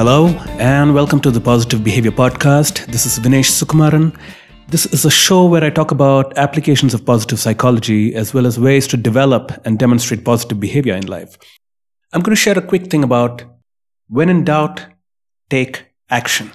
[0.00, 2.86] Hello, and welcome to the Positive Behavior Podcast.
[2.86, 4.18] This is Vinesh Sukumaran.
[4.68, 8.58] This is a show where I talk about applications of positive psychology as well as
[8.58, 11.36] ways to develop and demonstrate positive behavior in life.
[12.14, 13.44] I'm going to share a quick thing about
[14.08, 14.86] when in doubt,
[15.50, 16.50] take action.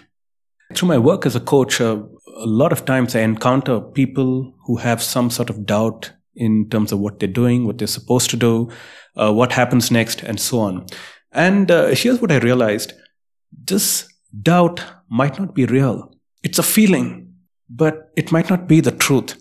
[0.73, 2.01] Through my work as a coach, uh,
[2.37, 6.91] a lot of times I encounter people who have some sort of doubt in terms
[6.91, 8.71] of what they're doing, what they're supposed to do,
[9.15, 10.87] uh, what happens next, and so on.
[11.31, 12.93] And uh, here's what I realized
[13.51, 14.07] this
[14.41, 16.13] doubt might not be real.
[16.43, 17.33] It's a feeling,
[17.69, 19.35] but it might not be the truth.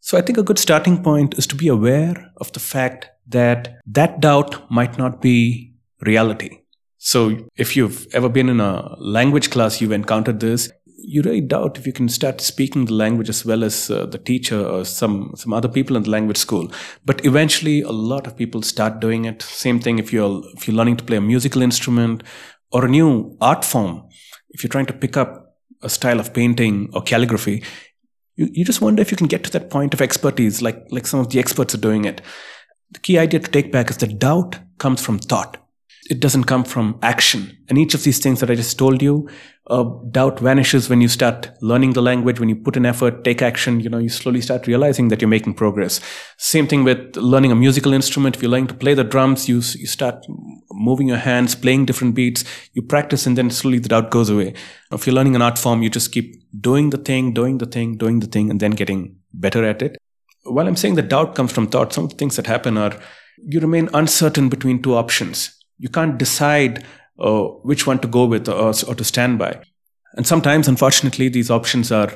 [0.00, 3.78] So I think a good starting point is to be aware of the fact that
[3.86, 6.58] that doubt might not be reality.
[6.98, 10.70] So if you've ever been in a language class, you've encountered this.
[10.86, 14.18] You really doubt if you can start speaking the language as well as uh, the
[14.18, 16.70] teacher or some some other people in the language school.
[17.04, 19.42] But eventually, a lot of people start doing it.
[19.42, 22.22] Same thing if you're if you're learning to play a musical instrument
[22.72, 24.08] or a new art form.
[24.50, 27.62] If you're trying to pick up a style of painting or calligraphy,
[28.36, 31.06] you, you just wonder if you can get to that point of expertise, like like
[31.06, 32.20] some of the experts are doing it.
[32.90, 35.56] The key idea to take back is that doubt comes from thought
[36.10, 37.56] it doesn't come from action.
[37.68, 39.28] And each of these things that I just told you,
[39.68, 43.40] uh, doubt vanishes when you start learning the language, when you put in effort, take
[43.40, 46.00] action, you know, you slowly start realizing that you're making progress.
[46.38, 48.34] Same thing with learning a musical instrument.
[48.34, 50.26] If you're learning to play the drums, you, you start
[50.82, 54.54] moving your hands, playing different beats, you practice and then slowly the doubt goes away.
[54.90, 57.96] If you're learning an art form, you just keep doing the thing, doing the thing,
[57.96, 59.96] doing the thing, and then getting better at it.
[60.44, 62.94] While I'm saying that doubt comes from thought, some of the things that happen are
[63.44, 66.84] you remain uncertain between two options you can't decide
[67.18, 69.60] uh, which one to go with or, or to stand by.
[70.14, 72.12] And sometimes, unfortunately, these options are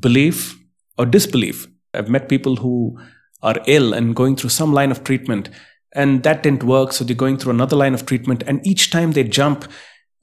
[0.00, 0.58] belief
[0.96, 1.66] or disbelief.
[1.92, 2.98] I've met people who
[3.42, 5.50] are ill and going through some line of treatment,
[5.94, 6.92] and that didn't work.
[6.92, 8.42] So they're going through another line of treatment.
[8.46, 9.70] And each time they jump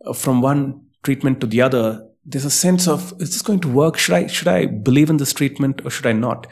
[0.06, 3.68] uh, from one treatment to the other, there's a sense of, is this going to
[3.68, 3.98] work?
[3.98, 6.48] Should I, should I believe in this treatment or should I not?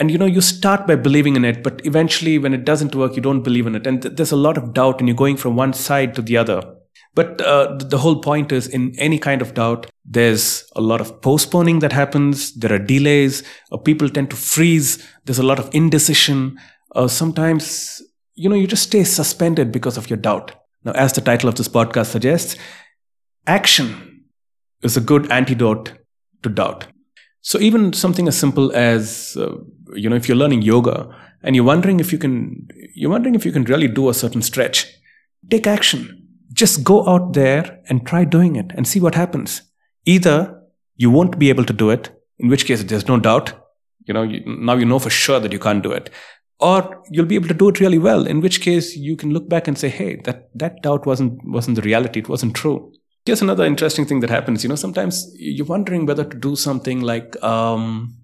[0.00, 3.14] and you know you start by believing in it but eventually when it doesn't work
[3.14, 5.36] you don't believe in it and th- there's a lot of doubt and you're going
[5.36, 6.62] from one side to the other
[7.14, 11.20] but uh, the whole point is in any kind of doubt there's a lot of
[11.20, 13.42] postponing that happens there are delays
[13.72, 16.58] uh, people tend to freeze there's a lot of indecision
[16.96, 18.02] uh, sometimes
[18.34, 20.52] you know you just stay suspended because of your doubt.
[20.84, 22.56] Now as the title of this podcast suggests
[23.46, 24.24] action
[24.82, 25.92] is a good antidote
[26.42, 26.86] to doubt.
[27.42, 29.56] So even something as simple as uh,
[29.94, 33.44] you know if you're learning yoga and you're wondering if you can you're wondering if
[33.44, 34.86] you can really do a certain stretch
[35.50, 36.16] take action.
[36.52, 39.62] Just go out there and try doing it and see what happens.
[40.04, 40.60] Either
[40.96, 43.54] you won't be able to do it in which case there's no doubt
[44.06, 46.10] you know you, now you know for sure that you can't do it
[46.60, 49.48] or you'll be able to do it really well in which case you can look
[49.48, 52.92] back and say hey that that doubt wasn't wasn't the reality it wasn't true
[53.24, 57.00] here's another interesting thing that happens you know sometimes you're wondering whether to do something
[57.00, 58.16] like um,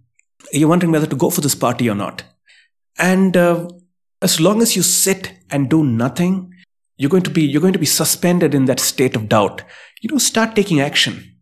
[0.53, 2.25] you're wondering whether to go for this party or not.
[2.99, 3.69] And uh,
[4.23, 6.53] as long as you sit and do nothing,
[6.97, 9.63] you're going to be you're going to be suspended in that state of doubt.
[10.01, 11.37] You know, start taking action.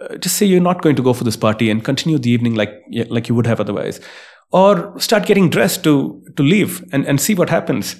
[0.00, 2.54] Uh, just say you're not going to go for this party and continue the evening
[2.54, 2.70] like
[3.08, 4.00] like you would have otherwise,
[4.50, 7.96] or start getting dressed to to leave and and see what happens.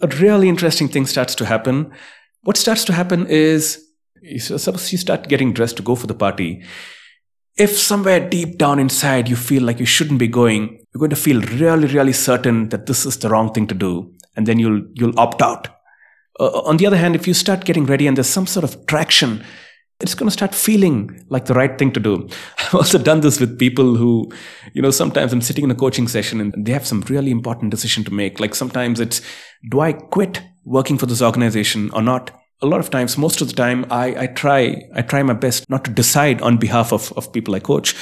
[0.00, 1.92] A really interesting thing starts to happen.
[2.42, 3.84] What starts to happen is
[4.38, 6.62] suppose you start getting dressed to go for the party
[7.58, 11.16] if somewhere deep down inside you feel like you shouldn't be going, you're going to
[11.16, 14.82] feel really, really certain that this is the wrong thing to do, and then you'll
[14.94, 15.68] you'll opt out.
[16.38, 18.86] Uh, on the other hand, if you start getting ready and there's some sort of
[18.86, 19.44] traction,
[20.00, 22.28] it's going to start feeling like the right thing to do.
[22.58, 24.30] I've also done this with people who,
[24.72, 27.70] you know, sometimes I'm sitting in a coaching session and they have some really important
[27.70, 28.38] decision to make.
[28.38, 29.20] Like sometimes it's,
[29.70, 32.30] do I quit working for this organization or not?
[32.60, 35.68] a lot of times, most of the time, I, I try I try my best
[35.70, 37.94] not to decide on behalf of, of people I coach.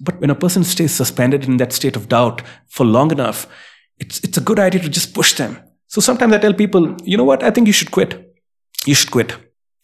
[0.00, 3.46] But when a person stays suspended in that state of doubt for long enough,
[3.98, 5.58] it's it's a good idea to just push them.
[5.86, 8.34] So sometimes I tell people, you know what, I think you should quit.
[8.86, 9.36] You should quit.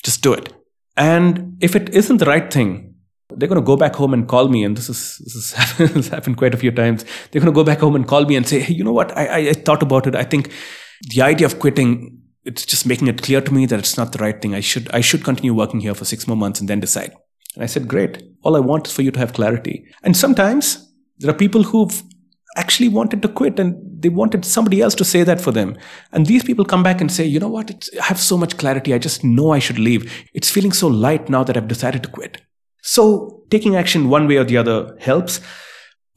[0.03, 0.53] Just do it.
[0.97, 2.95] And if it isn't the right thing,
[3.29, 4.65] they're going to go back home and call me.
[4.65, 7.05] And this is this has happened, happened quite a few times.
[7.31, 9.17] They're going to go back home and call me and say, hey, you know what,
[9.17, 10.15] I, I, I thought about it.
[10.15, 10.53] I think
[11.09, 14.19] the idea of quitting it's just making it clear to me that it's not the
[14.19, 14.55] right thing.
[14.55, 17.13] I should I should continue working here for six more months and then decide.
[17.55, 18.23] And I said, Great.
[18.43, 19.85] All I want is for you to have clarity.
[20.05, 22.03] And sometimes there are people who've
[22.57, 25.77] actually wanted to quit and they wanted somebody else to say that for them.
[26.13, 28.57] And these people come back and say, you know what, it's, I have so much
[28.57, 28.95] clarity.
[28.95, 30.13] I just know I should leave.
[30.33, 32.41] It's feeling so light now that I've decided to quit.
[32.83, 35.41] So taking action one way or the other helps.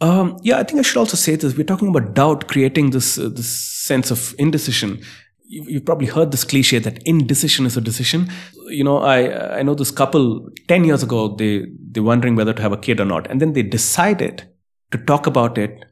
[0.01, 1.57] Um, yeah, I think I should also say this.
[1.57, 5.01] We're talking about doubt creating this uh, this sense of indecision
[5.49, 8.29] you've probably heard this cliche that indecision is a decision.
[8.67, 12.61] You know, I I know this couple ten years ago they they're wondering whether to
[12.61, 14.47] have a kid or not, and then they decided
[14.91, 15.85] to talk about it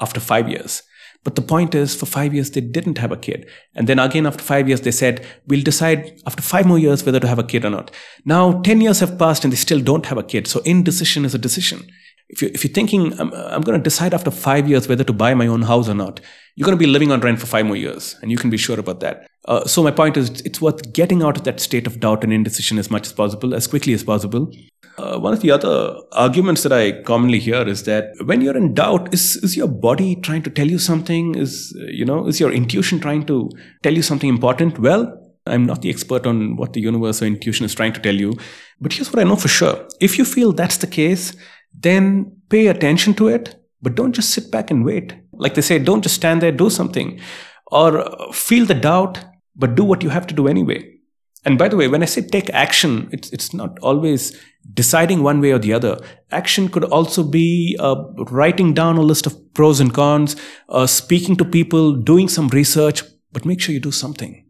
[0.00, 0.82] after five years.
[1.26, 4.26] But the point is, for five years they didn't have a kid, and then again
[4.30, 7.48] after five years they said we'll decide after five more years whether to have a
[7.52, 7.90] kid or not.
[8.24, 10.46] Now ten years have passed and they still don't have a kid.
[10.46, 11.88] So indecision is a decision
[12.28, 15.12] if, you, if you're thinking, I'm, I'm going to decide after five years whether to
[15.12, 16.20] buy my own house or not,
[16.56, 18.56] you're going to be living on rent for five more years, and you can be
[18.56, 19.28] sure about that.
[19.44, 22.32] Uh, so, my point is, it's worth getting out of that state of doubt and
[22.32, 24.50] indecision as much as possible, as quickly as possible.
[24.98, 28.72] Uh, one of the other arguments that I commonly hear is that when you're in
[28.72, 31.34] doubt, is, is your body trying to tell you something?
[31.34, 33.50] Is, you know, is your intuition trying to
[33.82, 34.78] tell you something important?
[34.78, 38.14] Well, I'm not the expert on what the universe or intuition is trying to tell
[38.14, 38.34] you,
[38.80, 39.86] but here's what I know for sure.
[40.00, 41.36] If you feel that's the case,
[41.72, 45.14] then pay attention to it, but don't just sit back and wait.
[45.32, 47.20] Like they say, don't just stand there, do something.
[47.66, 50.95] Or feel the doubt, but do what you have to do anyway.
[51.46, 54.36] And by the way, when I say take action, it's, it's not always
[54.74, 55.96] deciding one way or the other.
[56.32, 57.94] Action could also be uh,
[58.30, 60.34] writing down a list of pros and cons,
[60.68, 64.44] uh, speaking to people, doing some research, but make sure you do something.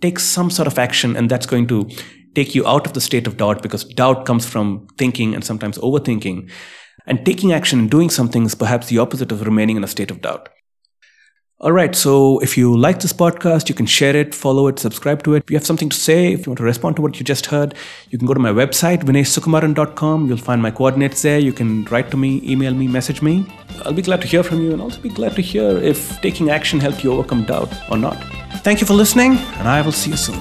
[0.00, 1.88] Take some sort of action, and that's going to
[2.34, 5.78] take you out of the state of doubt because doubt comes from thinking and sometimes
[5.78, 6.50] overthinking.
[7.06, 10.10] And taking action and doing something is perhaps the opposite of remaining in a state
[10.10, 10.48] of doubt.
[11.62, 15.22] All right, so if you like this podcast, you can share it, follow it, subscribe
[15.24, 15.42] to it.
[15.42, 17.44] If you have something to say, if you want to respond to what you just
[17.44, 17.74] heard,
[18.08, 20.26] you can go to my website, vineshsukumaran.com.
[20.26, 21.38] You'll find my coordinates there.
[21.38, 23.44] You can write to me, email me, message me.
[23.84, 26.48] I'll be glad to hear from you and also be glad to hear if taking
[26.48, 28.16] action helped you overcome doubt or not.
[28.64, 30.40] Thank you for listening, and I will see you soon.